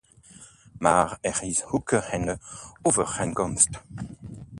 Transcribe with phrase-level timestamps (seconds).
[0.77, 2.39] Maar er is ook een
[2.81, 3.79] overeenkomst.